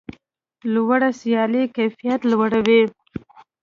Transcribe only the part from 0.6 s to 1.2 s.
لوړه